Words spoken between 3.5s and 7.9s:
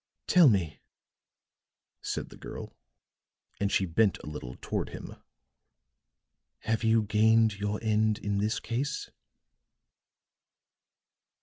and she bent a little toward him, "have you gained your